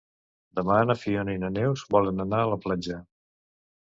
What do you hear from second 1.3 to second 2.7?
i na Neus volen anar a la